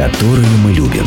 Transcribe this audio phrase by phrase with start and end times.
[0.00, 1.04] которые мы любим.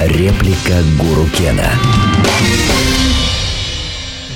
[0.00, 1.70] Реплика Гуру Кена.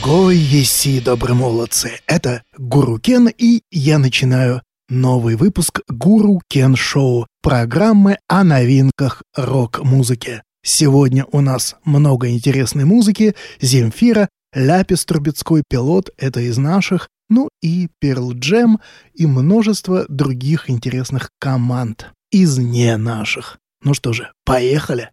[0.04, 1.98] Гой еси, добрые молодцы!
[2.06, 10.44] Это Гуру Кен, и я начинаю новый выпуск Гуру Кен Шоу, программы о новинках рок-музыки.
[10.62, 17.88] Сегодня у нас много интересной музыки, Земфира, Ляпис Трубецкой пилот— это из наших, ну и
[17.98, 18.78] Перл Джем
[19.12, 23.58] и множество других интересных команд из не наших.
[23.82, 25.10] Ну что же, поехали!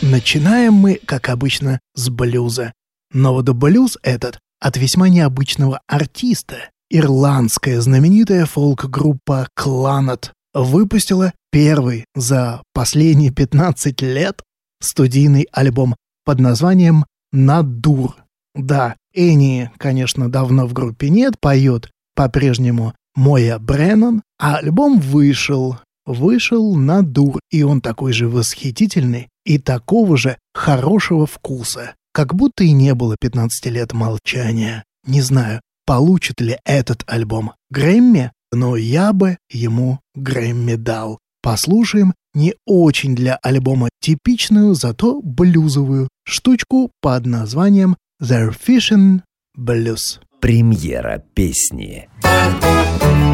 [0.00, 2.72] Начинаем мы, как обычно, с блюза.
[3.12, 6.70] Но вот блюз этот от весьма необычного артиста.
[6.88, 14.42] Ирландская знаменитая фолк-группа Кланет выпустила первый за последние 15 лет
[14.80, 18.16] студийный альбом под названием «Надур».
[18.54, 26.76] Да, Энни, конечно, давно в группе нет, поет по-прежнему Моя Бреннан, а альбом вышел, вышел
[26.76, 32.72] на дур, и он такой же восхитительный и такого же хорошего вкуса, как будто и
[32.72, 34.84] не было 15 лет молчания.
[35.04, 41.18] Не знаю, получит ли этот альбом Грэмми, но я бы ему Грэмми дал.
[41.48, 49.22] Послушаем не очень для альбома типичную, зато блюзовую штучку под названием «The Fishing
[49.58, 50.20] Blues».
[50.42, 52.10] Премьера песни.
[52.22, 53.27] What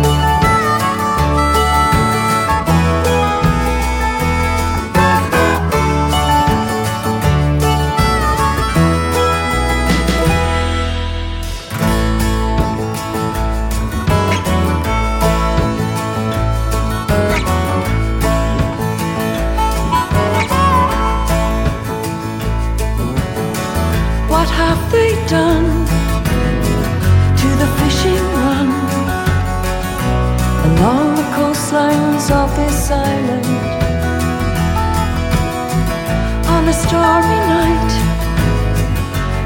[36.94, 37.92] Stormy night,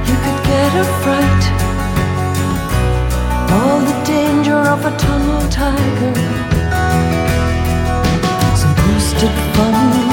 [0.06, 1.44] you could get a fright.
[3.56, 6.12] All the danger of a tunnel tiger.
[8.54, 10.07] Some boosted funds.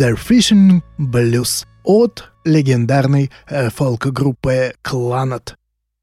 [0.00, 5.56] The Fishing Blues от легендарной э, фолк-группы Кланет.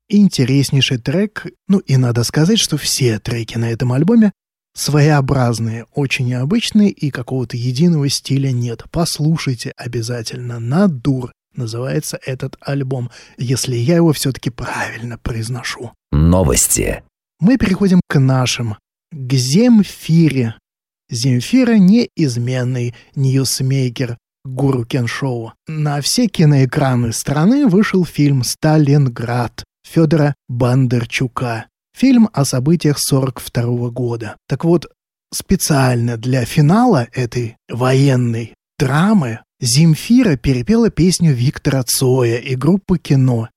[0.07, 4.33] Интереснейший трек, ну и надо сказать, что все треки на этом альбоме
[4.75, 8.83] своеобразные, очень необычные и какого-то единого стиля нет.
[8.91, 10.59] Послушайте обязательно.
[10.59, 13.09] «Надур» называется этот альбом,
[13.39, 15.91] если я его все-таки правильно произношу.
[16.11, 17.01] Новости.
[17.39, 18.77] Мы переходим к нашим,
[19.11, 20.53] к Земфире.
[21.09, 25.53] Земфира неизменный ньюсмейкер Гуру Кен Шоу.
[25.67, 31.67] На все киноэкраны страны вышел фильм «Сталинград» Федора Бондарчука.
[31.95, 34.37] Фильм о событиях 42 года.
[34.47, 34.87] Так вот,
[35.33, 43.49] специально для финала этой военной драмы Земфира перепела песню Виктора Цоя и группы «Кино»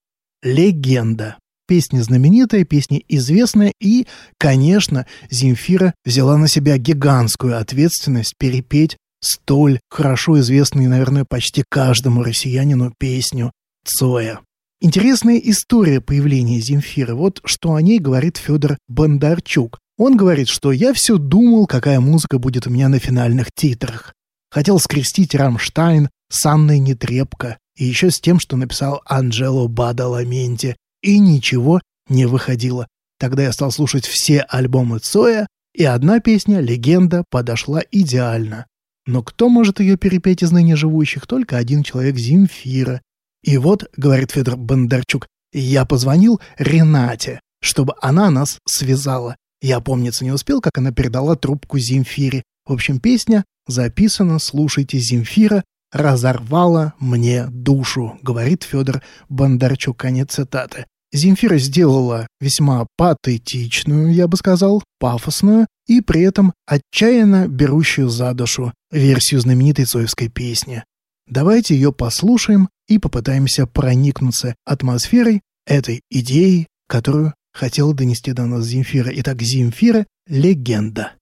[0.43, 1.37] «Легенда».
[1.71, 4.09] Песня знаменитая, песня известная, и,
[4.39, 12.93] конечно, Земфира взяла на себя гигантскую ответственность перепеть столь хорошо известную, наверное, почти каждому россиянину
[12.99, 13.53] песню
[13.87, 14.41] Цоя.
[14.81, 17.15] Интересная история появления Земфиры.
[17.15, 19.79] Вот что о ней говорит Федор Бондарчук.
[19.97, 24.13] Он говорит, что я все думал, какая музыка будет у меня на финальных титрах.
[24.51, 31.19] Хотел скрестить Рамштайн с Анной Нетребко и еще с тем, что написал Анджело Бадаламенти, и
[31.19, 32.87] ничего не выходило.
[33.19, 38.67] Тогда я стал слушать все альбомы Цоя, и одна песня «Легенда» подошла идеально.
[39.07, 41.27] Но кто может ее перепеть из ныне живущих?
[41.27, 43.03] Только один человек– Земфира.
[43.43, 49.37] И вот, говорит Федор Бондарчук, я позвонил Ренате, чтобы она нас связала.
[49.63, 52.43] Я, помниться, не успел, как она передала трубку Земфире.
[52.67, 60.87] В общем, песня записана, слушайте, Земфира разорвала мне душу, говорит Федор Бондарчук, конец цитаты.
[61.13, 68.73] Земфира сделала весьма патетичную, я бы сказал, пафосную и при этом отчаянно берущую за душу
[68.93, 70.85] версию знаменитой цоевской песни.
[71.27, 79.11] Давайте ее послушаем и попытаемся проникнуться атмосферой этой идеи, которую хотела донести до нас Земфира.
[79.15, 81.13] Итак, Земфира— легенда.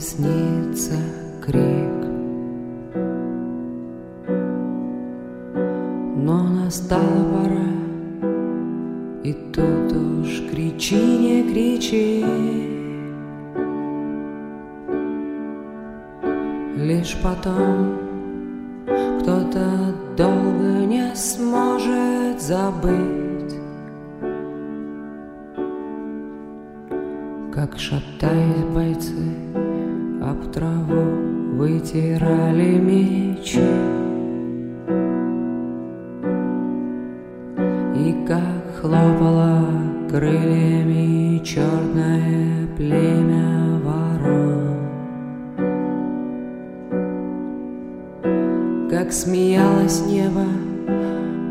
[0.00, 0.94] Комом теснится
[1.44, 2.06] крик.
[6.16, 7.70] Но настала пора,
[9.24, 12.24] и тут уж кричи, не кричи.
[16.76, 17.98] Лишь потом
[19.20, 23.54] кто-то долго не сможет забыть,
[27.52, 29.59] Как шатаясь бойцы
[30.20, 33.60] об траву вытирали мечи.
[37.96, 39.64] И как хлопало
[40.10, 44.76] крыльями черное племя ворон.
[48.90, 50.46] Как смеялось небо,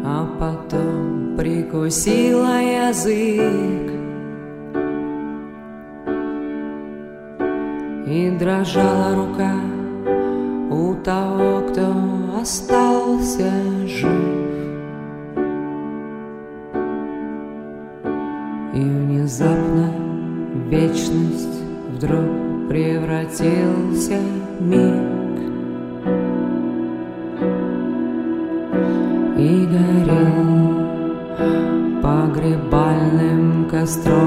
[0.05, 3.78] а потом прикусила язык.
[8.49, 9.53] Дрожала рука
[10.71, 11.93] у того, кто
[12.41, 13.51] остался
[13.85, 14.09] жив.
[18.73, 19.93] И внезапно
[20.53, 21.61] в вечность
[21.93, 24.17] вдруг превратился
[24.59, 25.39] миг
[29.37, 30.49] И горел
[32.01, 34.18] погребальным костром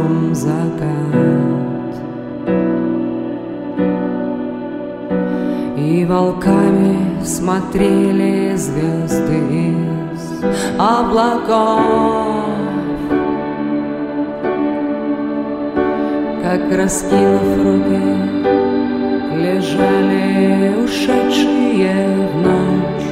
[6.23, 9.39] И волками смотрели звезды
[9.71, 10.45] из
[10.79, 11.81] облаков
[16.45, 18.07] Как раскинув руки
[19.35, 23.09] Лежали ушедшие в ночь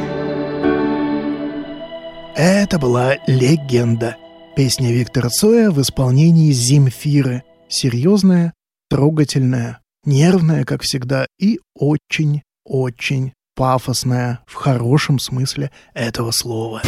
[2.36, 4.16] Это была легенда.
[4.54, 7.42] Песня Виктора Цоя в исполнении Земфиры.
[7.68, 8.52] Серьезная,
[8.88, 11.58] трогательная, нервная, как всегда, и
[12.70, 16.82] очень-очень пафосная в хорошем смысле этого слова.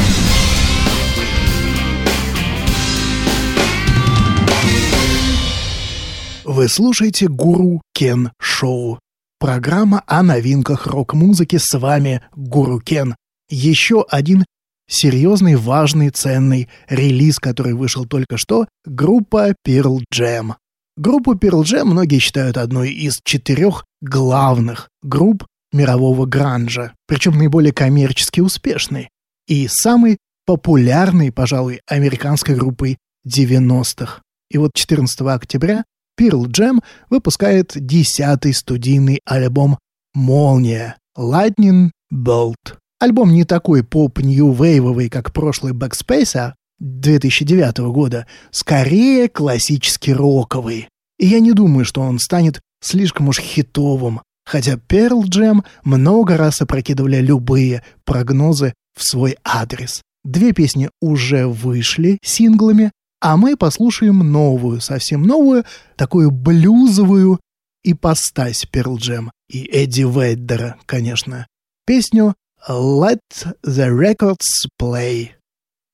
[6.44, 8.98] Вы слушаете «Гуру Кен Шоу».
[9.38, 11.58] Программа о новинках рок-музыки.
[11.58, 13.16] С вами Гуру Кен.
[13.48, 14.44] Еще один
[14.88, 20.54] серьезный, важный, ценный релиз, который вышел только что, группа Pearl Jam.
[20.96, 28.40] Группу Pearl Jam многие считают одной из четырех главных групп мирового гранжа, причем наиболее коммерчески
[28.40, 29.10] успешной
[29.46, 34.20] и самой популярной, пожалуй, американской группой 90-х.
[34.50, 35.84] И вот 14 октября
[36.18, 39.78] Pearl Jam выпускает десятый студийный альбом
[40.14, 42.76] «Молния» Lightning Bolt.
[43.00, 50.88] Альбом не такой поп-нью-вейвовый, как прошлый Backspace 2009 года, скорее классический роковый.
[51.18, 56.60] И я не думаю, что он станет слишком уж хитовым, хотя Pearl Jam много раз
[56.60, 60.02] опрокидывали любые прогнозы в свой адрес.
[60.24, 65.64] Две песни уже вышли синглами, а мы послушаем новую, совсем новую,
[65.96, 67.40] такую блюзовую
[67.84, 71.46] ипостась Pearl Jam и Эдди Веддера, конечно.
[71.86, 72.34] Песню
[72.68, 73.20] «Let
[73.66, 75.30] the Records Play».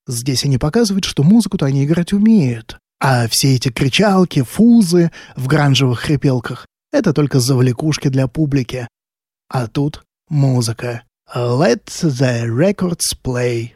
[0.07, 2.77] Здесь они показывают, что музыку-то они играть умеют.
[2.99, 8.87] А все эти кричалки, фузы в гранжевых хрипелках— это только завлекушки для публики.
[9.49, 11.03] А тут музыка.
[11.33, 13.71] «Let the Records Play».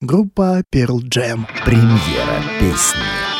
[0.00, 1.46] Группа Pearl Jam.
[1.64, 3.31] Премьера песни.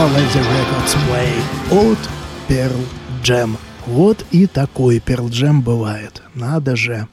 [0.00, 1.98] Была Let the Records Play от
[2.48, 2.86] Pearl
[3.22, 3.58] Jam.
[3.84, 6.22] Вот и такой Pearl Jam бывает.
[6.34, 7.06] Надо же.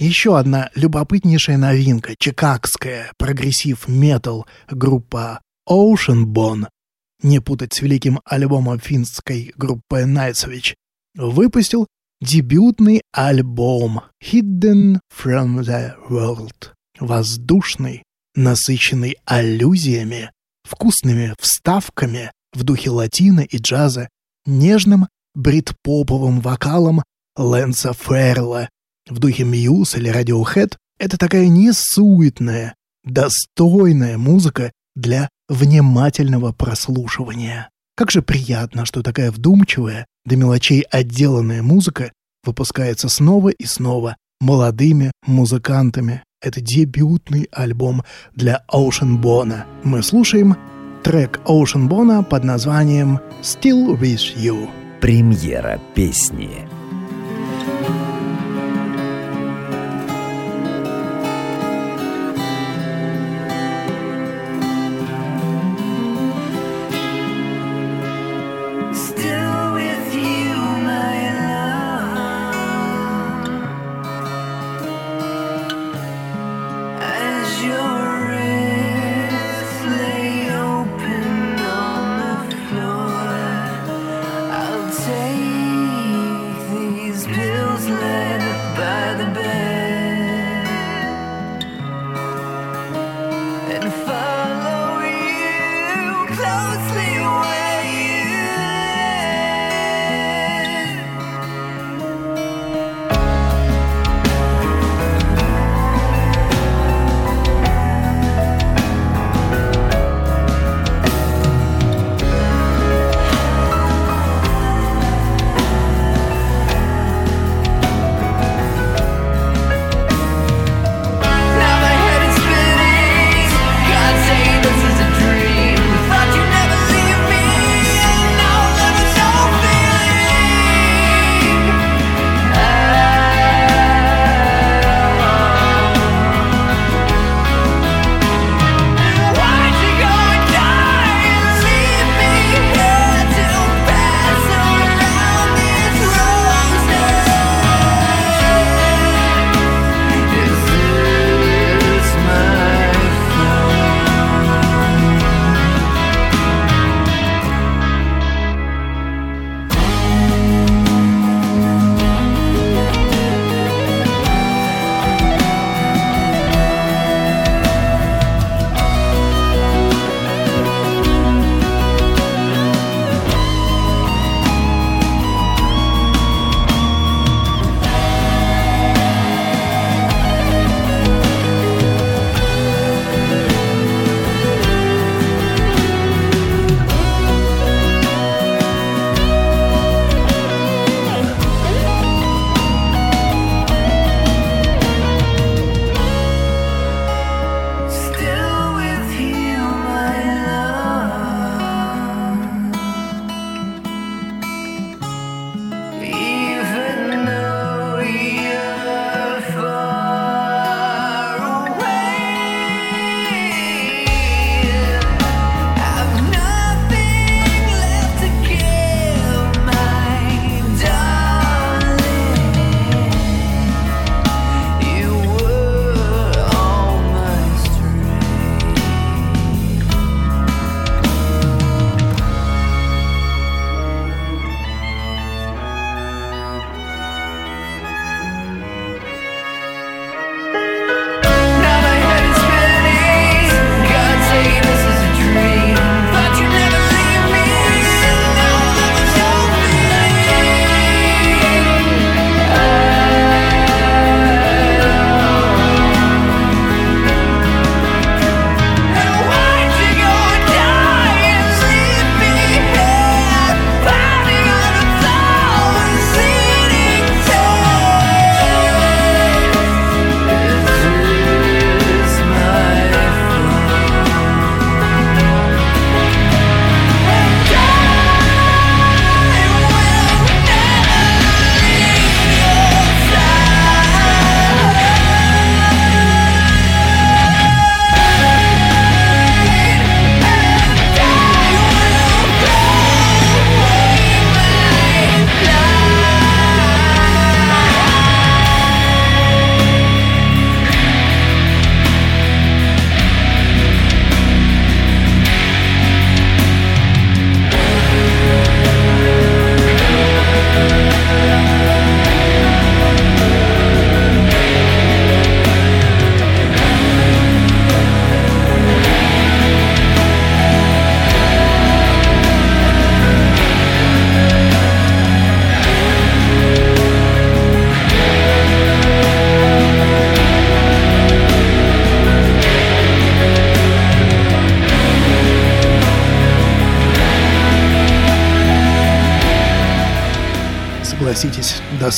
[0.00, 6.66] Еще одна любопытнейшая новинка, чикагская прогрессив-метал группа Ocean Bone,
[7.22, 10.74] не путать с великим альбомом финской группы Nightwish,
[11.14, 11.86] выпустил
[12.20, 16.72] дебютный альбом Hidden from the World.
[16.98, 18.02] Воздушный,
[18.34, 20.30] насыщенный аллюзиями,
[20.64, 24.08] вкусными вставками в духе латина и джаза,
[24.46, 27.02] нежным брит-поповым вокалом
[27.36, 28.70] Лэнса Феррелла
[29.08, 37.68] в духе Мьюз или Radiohead— это такая несуетная, достойная музыка для внимательного прослушивания.
[37.96, 42.12] Как же приятно, что такая вдумчивая, до мелочей отделанная музыка
[42.44, 46.22] выпускается снова и снова молодыми музыкантами.
[46.42, 49.64] Это дебютный альбом для Bone.
[49.82, 50.56] Мы слушаем
[51.02, 54.68] трек Bone под названием «Still With You».
[55.00, 56.75] Премьера песни.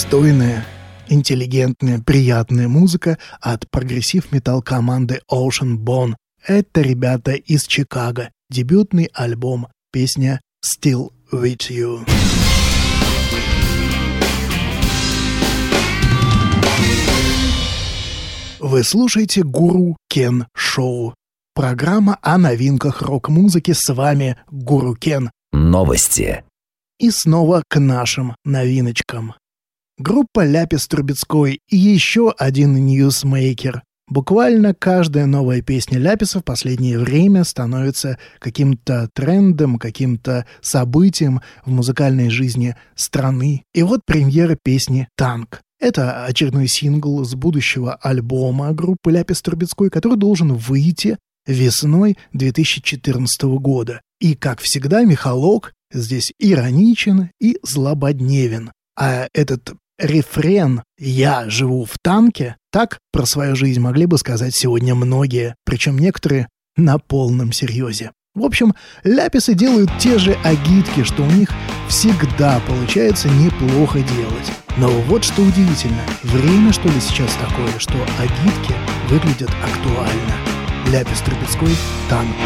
[0.09, 0.65] Достойная,
[1.09, 6.15] интеллигентная, приятная музыка от прогрессив-металл команды Ocean Bone.
[6.47, 8.31] Это ребята из Чикаго.
[8.49, 12.09] Дебютный альбом, песня Still With You.
[18.61, 21.15] Вы слушаете Гуру Кен Шоу.
[21.55, 23.75] Программа о новинках рок-музыки.
[23.75, 25.31] С вами Гуру Кен.
[25.53, 26.45] Новости.
[26.99, 29.35] И снова к нашим новиночкам.
[30.01, 33.83] Группа Ляпис Трубецкой и еще один ньюсмейкер.
[34.09, 42.31] Буквально каждая новая песня Ляписа в последнее время становится каким-то трендом, каким-то событием в музыкальной
[42.31, 43.65] жизни страны.
[43.75, 45.63] И вот премьера песни «Танк».
[45.81, 54.01] Это очередной сингл с будущего альбома группы Ляпис Трубецкой, который должен выйти весной 2014 года.
[54.21, 58.71] И, как всегда, Михалок здесь ироничен и злободневен.
[58.97, 64.95] А этот рефрен «Я живу в танке» так про свою жизнь могли бы сказать сегодня
[64.95, 68.13] многие, причем некоторые на полном серьезе.
[68.35, 71.51] В общем, ляписы делают те же агитки, что у них
[71.89, 74.53] всегда получается неплохо делать.
[74.77, 78.75] Но вот что удивительно, время что ли сейчас такое, что агитки
[79.09, 80.35] выглядят актуально.
[80.87, 81.75] Ляпис Трубецкой
[82.09, 82.37] «Танк».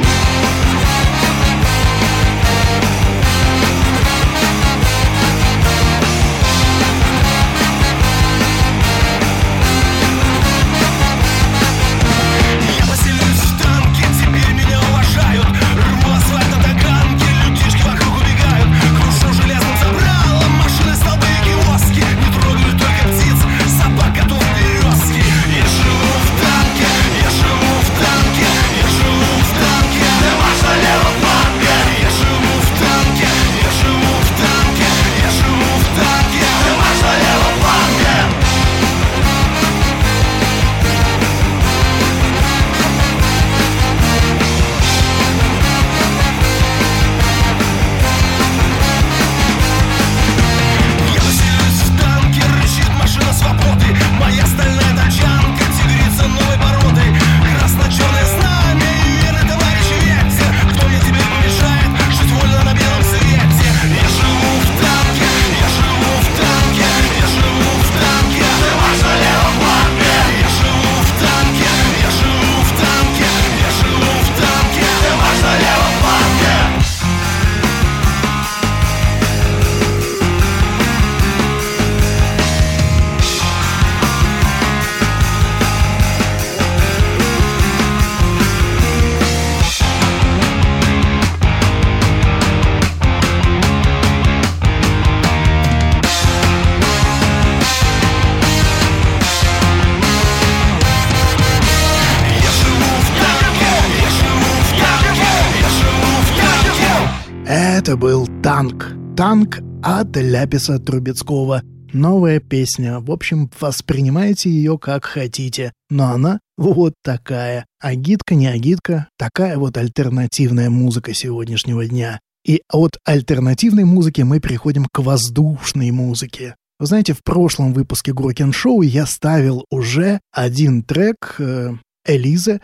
[107.93, 108.95] Это был «Танк».
[109.19, 111.61] «Танк» от Ляписа Трубецкого.
[111.93, 113.01] Новая песня.
[113.01, 115.75] В общем, воспринимайте ее как хотите.
[115.91, 117.67] Но она вот такая.
[117.83, 119.09] Агитка, не агитка.
[119.19, 122.19] Такая вот альтернативная музыка сегодняшнего дня.
[122.47, 126.57] И от альтернативной музыки мы переходим к воздушной музыке.
[126.81, 131.75] Вы знаете, в прошлом выпуске Грокен Шоу я ставил уже один трек э,
[132.07, 132.63] Элизы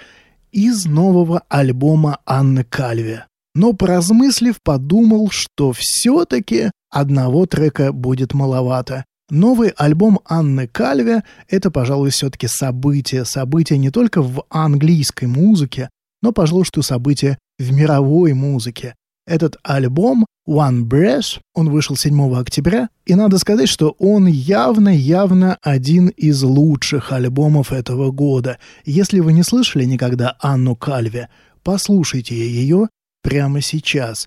[0.53, 3.27] из нового альбома Анны Кальве.
[3.59, 9.05] Но поразмыслив, подумал, что все-таки одного трека будет маловато.
[9.31, 13.25] Новый альбом Анны Кальве— это, пожалуй, все-таки событие.
[13.25, 15.90] Событие не только в английской музыке,
[16.23, 18.94] но, пожалуй, что событие в мировой музыке.
[19.27, 26.11] Этот альбом One Breath, он вышел 7 октября, и надо сказать, что он явно-явно один
[26.11, 28.59] из лучших альбомов этого года.
[28.85, 31.29] Если вы не слышали никогда Анну Кальве,
[31.64, 32.87] послушайте ее
[33.22, 34.26] прямо сейчас.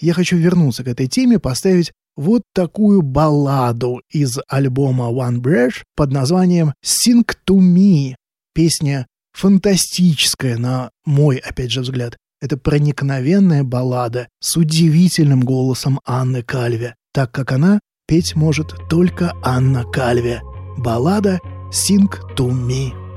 [0.00, 6.12] Я хочу вернуться к этой теме, поставить вот такую балладу из альбома One Breath под
[6.12, 8.14] названием Sing to Me.
[8.54, 12.16] Песня фантастическая, на мой, опять же, взгляд.
[12.40, 19.84] Это проникновенная баллада с удивительным голосом Анны Кальве, так как она петь может только Анна
[19.84, 20.40] Кальве.
[20.78, 21.38] Баллада
[21.70, 23.09] «Sing to me».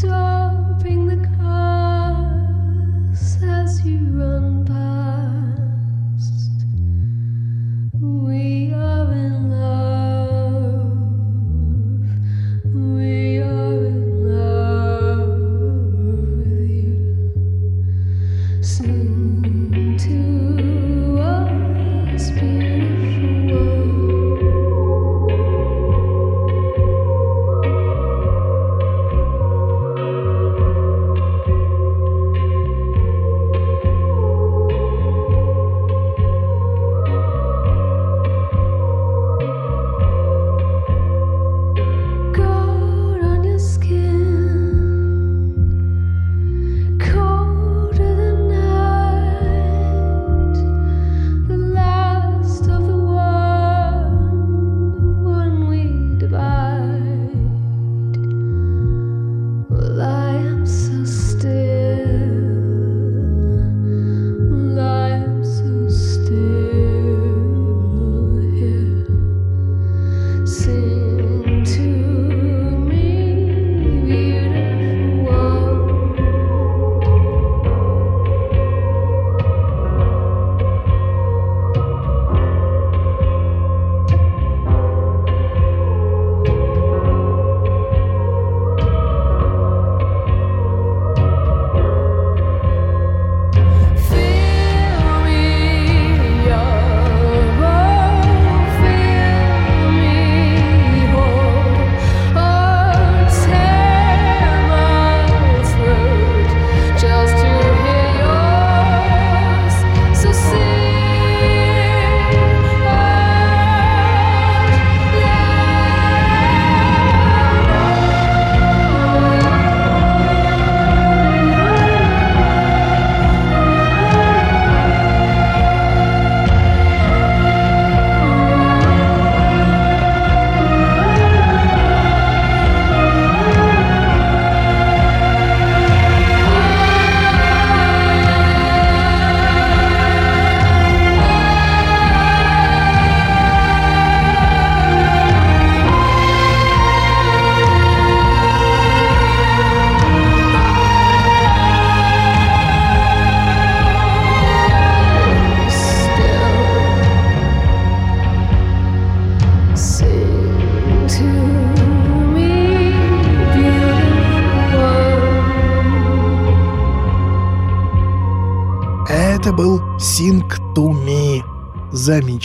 [0.00, 0.29] door.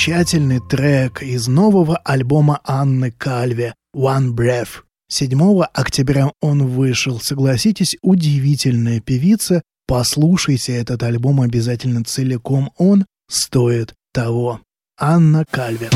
[0.05, 4.83] Замечательный трек из нового альбома Анны Кальве One Breath.
[5.09, 7.19] 7 октября он вышел.
[7.19, 9.63] Согласитесь, удивительная певица.
[9.87, 12.71] Послушайте этот альбом обязательно целиком.
[12.77, 14.61] Он стоит того.
[14.99, 15.89] Анна Кальве.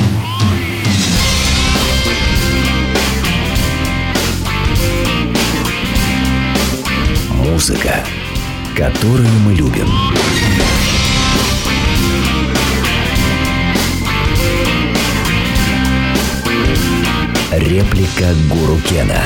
[7.46, 8.04] Музыка,
[8.76, 9.88] которую мы любим.
[17.60, 19.22] Реплика Гуру Кена.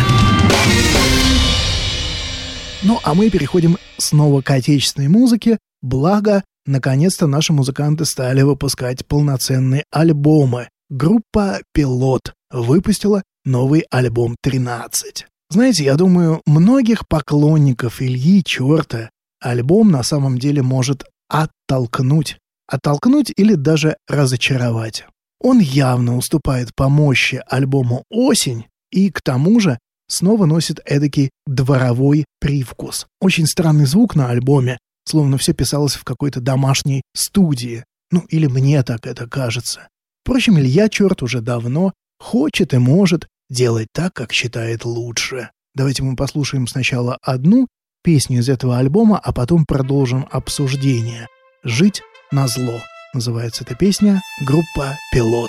[2.81, 5.59] Ну, а мы переходим снова к отечественной музыке.
[5.83, 10.69] Благо, наконец-то наши музыканты стали выпускать полноценные альбомы.
[10.89, 15.25] Группа «Пилот» выпустила новый альбом «13».
[15.51, 22.39] Знаете, я думаю, многих поклонников Ильи Черта альбом на самом деле может оттолкнуть.
[22.67, 25.05] Оттолкнуть или даже разочаровать.
[25.43, 29.77] Он явно уступает по мощи альбому «Осень» и, к тому же,
[30.07, 33.07] снова носит эдакий дворовой привкус.
[33.19, 37.83] Очень странный звук на альбоме, словно все писалось в какой-то домашней студии.
[38.09, 39.89] Ну, или мне так это кажется.
[40.23, 45.49] Впрочем, Илья Черт уже давно хочет и может делать так, как считает лучше.
[45.75, 47.67] Давайте мы послушаем сначала одну
[48.01, 51.27] песню из этого альбома, а потом продолжим обсуждение.
[51.63, 52.01] «Жить
[52.31, 52.79] на зло».
[53.13, 55.47] Называется эта песня группа «Пилот».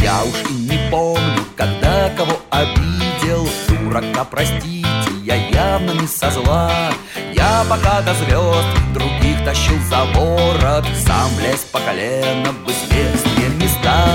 [0.00, 4.82] Я уж и не помню, когда кого обидел Дурака, простите,
[5.22, 6.90] я явно не со зла
[7.36, 8.81] Я пока до звезд
[9.52, 14.06] тащил за ворот Сам влез по колено в известные места.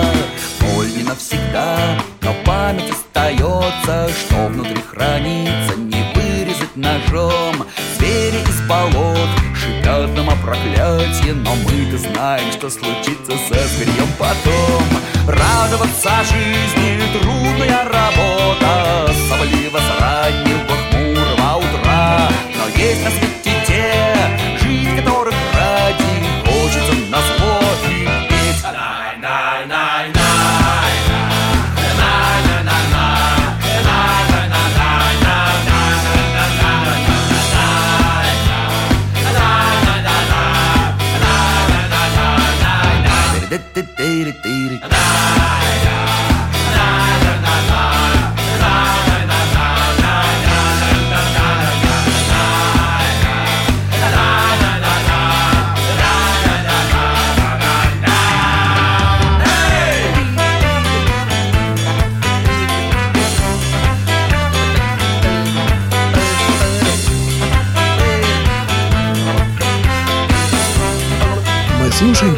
[0.59, 1.77] Боль не навсегда,
[2.21, 7.65] но память остается Что внутри хранится, не вырезать ножом.
[7.97, 14.83] Звери из болот шипят нам о проклятие Но мы-то знаем, что случится со зверьем потом.
[15.27, 17.36] Радоваться жизни трудная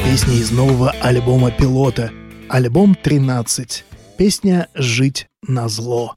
[0.09, 2.09] песни из нового альбома «Пилота».
[2.49, 3.85] Альбом 13.
[4.17, 6.15] Песня «Жить на зло».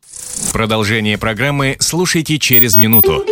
[0.55, 3.23] Продолжение программы слушайте через минуту.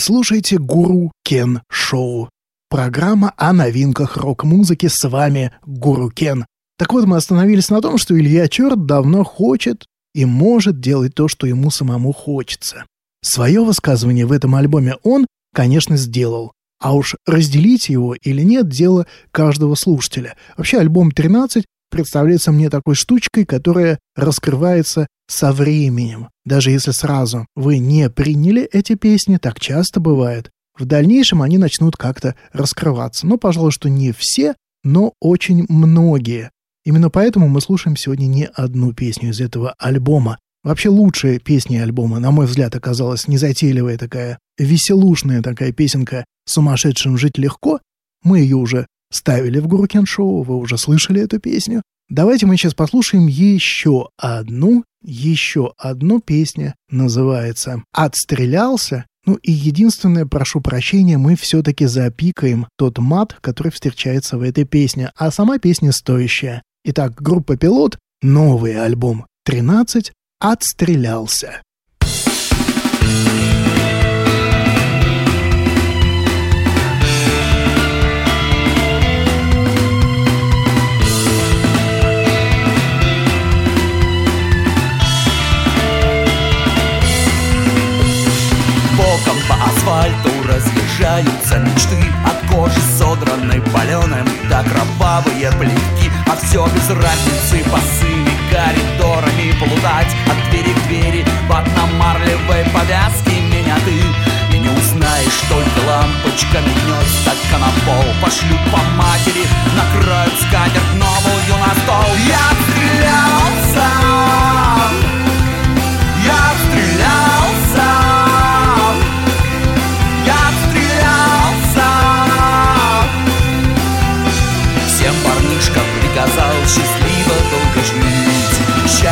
[0.00, 2.28] Слушаете Гуру Кен Шоу.
[2.68, 4.88] Программа о новинках рок-музыки.
[4.90, 6.46] С вами Гуру Кен.
[6.78, 9.84] Так вот, мы остановились на том, что Илья Черт давно хочет
[10.14, 12.86] и может делать то, что ему самому хочется.
[13.22, 16.52] Свое высказывание в этом альбоме он, конечно, сделал.
[16.80, 20.36] А уж разделить его или нет– дело каждого слушателя.
[20.56, 26.28] Вообще, альбом 13 представляется мне такой штучкой, которая раскрывается со временем.
[26.44, 30.50] Даже если сразу вы не приняли эти песни, так часто бывает.
[30.76, 33.26] В дальнейшем они начнут как-то раскрываться.
[33.26, 36.50] Ну, пожалуй, что не все, но очень многие.
[36.84, 40.38] Именно поэтому мы слушаем сегодня не одну песню из этого альбома.
[40.62, 47.38] Вообще лучшая песня альбома, на мой взгляд, оказалась незатейливая такая, веселушная такая песенка «Сумасшедшим жить
[47.38, 47.80] легко».
[48.22, 51.82] Мы ее уже ставили в Гурукен Шоу, вы уже слышали эту песню.
[52.10, 59.06] Давайте мы сейчас послушаем еще одну, еще одну песню, называется «Отстрелялся».
[59.26, 65.12] Ну и единственное, прошу прощения, мы все-таки запикаем тот мат, который встречается в этой песне,
[65.14, 66.62] а сама песня стоящая.
[66.84, 71.62] Итак, группа «Пилот», новый альбом «13», «Отстрелялся».
[72.00, 73.59] Боком
[91.20, 96.10] разъезжаются мечты От кожи содранной паленым до кровавые плитки.
[96.26, 100.14] А все без разницы босыми коридорами плутать.
[100.26, 104.00] От двери к двери в одномарлевой повязке Меня ты.
[104.54, 111.54] И не узнаешь Только лампочка мигнет стакан на пол Пошлют по матери, накроют скатерть новую
[111.60, 112.16] на стол.
[112.26, 112.49] Я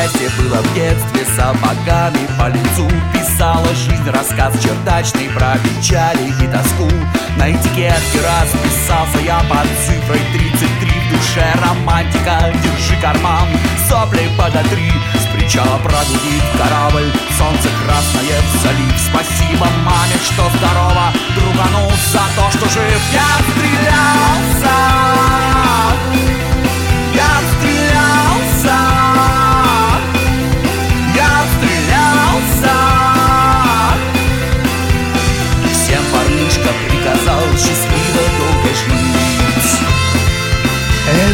[0.08, 1.26] Счастье было в детстве.
[1.36, 6.88] Сапогами по лицу Писала жизнь рассказ чердачный про печали и тоску.
[7.36, 13.48] На этикетке расписался я под цифрой 33 В душе романтика, держи карман,
[13.88, 14.90] сопли подотри.
[15.14, 18.94] С причала прогудит корабль, солнце красное в залив.
[19.10, 23.00] Спасибо маме, что здорово, другану за то, что жив.
[23.12, 25.07] Я стрелялся,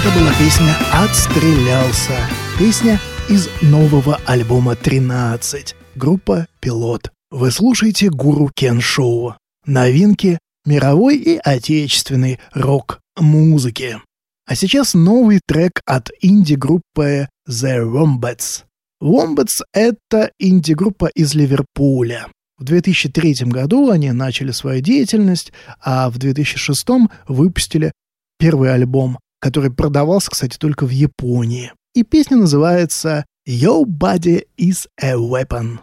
[0.05, 2.13] Это была песня «Отстрелялся».
[2.59, 3.01] Песня
[3.31, 5.75] из нового альбома «13».
[5.95, 7.11] Группа «Пилот».
[7.31, 9.35] Вы слушаете «Гуру Кен Шоу».
[9.65, 13.99] Новинки мировой и отечественной рок-музыки.
[14.47, 18.65] А сейчас новый трек от инди-группы The Wombats.
[19.03, 22.27] Wombats— это инди-группа из Ливерпуля.
[22.59, 27.93] В 2003 году они начали свою деятельность, а в 2006 выпустили
[28.39, 31.71] первый альбом, который продавался, кстати, только в Японии.
[31.95, 35.81] И песня называется «Your Body is a Weapon».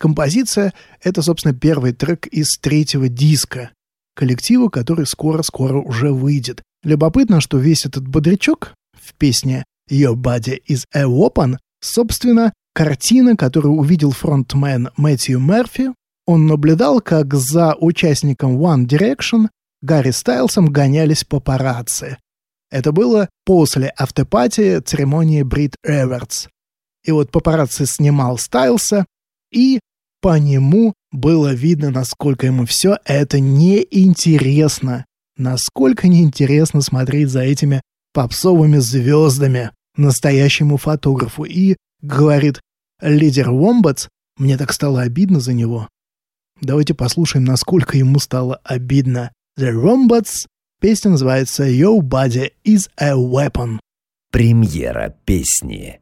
[0.00, 3.72] Композиция— это, собственно, первый трек из третьего диска
[4.16, 6.62] коллектива, который скоро-скоро уже выйдет.
[6.84, 13.74] Любопытно, что весь этот бодрячок в песне «Your Body is a Weapon» собственно, картина, которую
[13.74, 15.92] увидел фронтмен Мэтью Мерфи.
[16.24, 19.48] Он наблюдал, как за участником One Direction
[19.82, 22.16] Гарри Стайлсом гонялись папарацци.
[22.72, 26.48] Это было после автопатии церемонии Брит Эвертс.
[27.04, 29.04] И вот папарацци снимал Стайлса,
[29.52, 29.78] и
[30.22, 35.04] по нему было видно, насколько ему все это неинтересно.
[35.36, 37.82] Насколько неинтересно смотреть за этими
[38.14, 41.44] попсовыми звездами настоящему фотографу.
[41.44, 42.60] И говорит
[43.02, 44.08] лидер Вомбатс,
[44.38, 45.88] мне так стало обидно за него.
[46.62, 49.30] Давайте послушаем, насколько ему стало обидно.
[49.58, 50.46] The Wombats,
[50.82, 53.78] песня называется Your Body is a Weapon.
[54.32, 56.01] Премьера песни.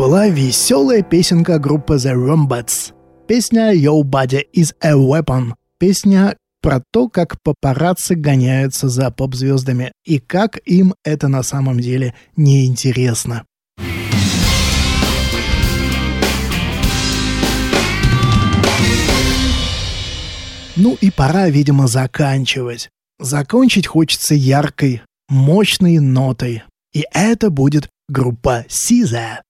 [0.00, 2.94] Была веселая песенка группы The Rombats.
[3.28, 5.52] Песня «Your Body is a Weapon».
[5.78, 12.14] Песня про то, как папарацци гоняются за поп-звездами и как им это на самом деле
[12.34, 13.44] неинтересно.
[20.76, 22.88] Ну и пора, видимо, заканчивать.
[23.18, 26.62] Закончить хочется яркой, мощной нотой.
[26.94, 29.42] И это будет группа Сиза.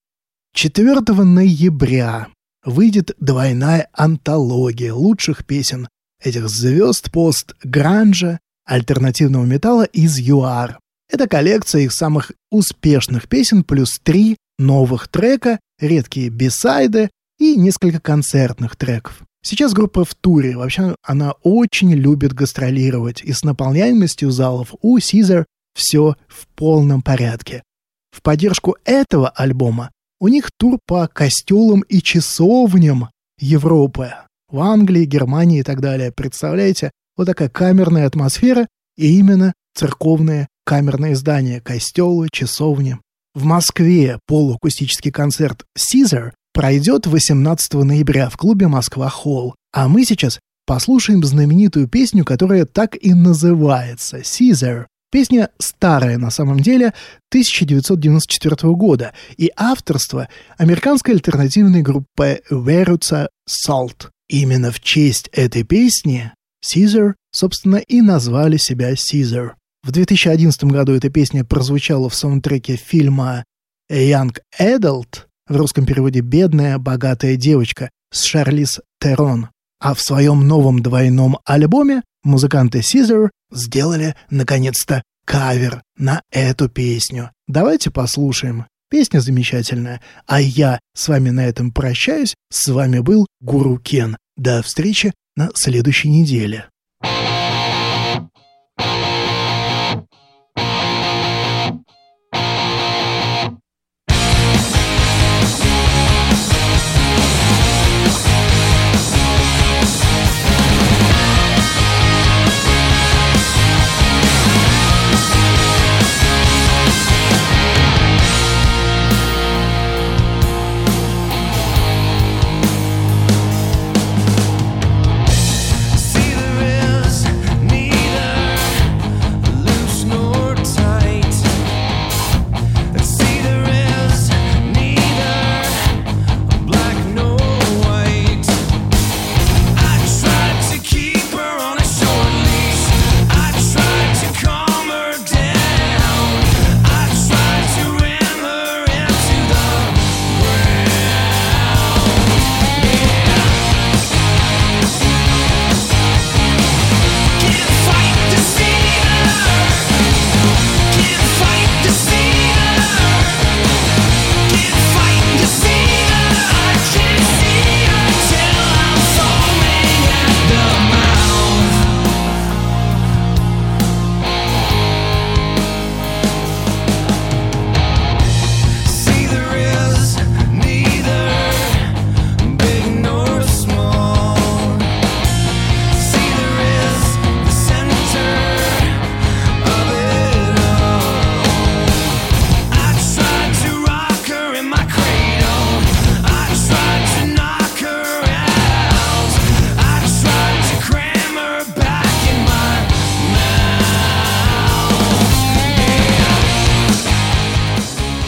[0.55, 2.29] 4 ноября
[2.65, 5.89] выйдет двойная антология лучших песен
[6.23, 10.79] этих звезд пост-гранжа, альтернативного металла из ЮАР.
[11.11, 18.77] Это коллекция их самых успешных песен плюс три новых трека, редкие бисайды и несколько концертных
[18.77, 19.23] треков.
[19.43, 20.57] Сейчас группа в туре.
[20.57, 27.63] Вообще она очень любит гастролировать, и с наполняемостью залов у Caesar все в полном порядке.
[28.11, 29.91] В поддержку этого альбома
[30.21, 33.09] у них тур по костелам и часовням
[33.39, 34.13] Европы.
[34.51, 36.13] В Англии, Германии и так далее.
[36.13, 36.91] Представляете?
[37.17, 42.99] Вот такая камерная атмосфера и именно церковные камерные здания, костелы, часовни.
[43.35, 49.55] В Москве полуакустический концерт Caesar пройдет 18 ноября в клубе «Москва Холл».
[49.73, 54.87] А мы сейчас послушаем знаменитую песню, которая так и называется «Caesar».
[55.11, 56.95] Песня старая на самом деле,
[57.31, 64.09] 1994 года, и авторство американской альтернативной группы Veruca Salt.
[64.29, 66.33] Именно в честь этой песни
[66.65, 69.53] Caesar, собственно, и назвали себя Caesar.
[69.83, 73.45] В 2011 году эта песня прозвучала в саундтреке фильма
[73.91, 79.49] Young Adult, в русском переводе «Бедная, богатая девочка» с Шарлиз Терон.
[79.81, 87.31] А в своем новом двойном альбоме музыканты Caesar сделали, наконец-то, кавер на эту песню.
[87.49, 88.67] Давайте послушаем.
[88.91, 90.01] Песня замечательная.
[90.27, 92.35] А я с вами на этом прощаюсь.
[92.51, 94.17] С вами был Гуру Кен.
[94.37, 96.70] До встречи на следующей неделе.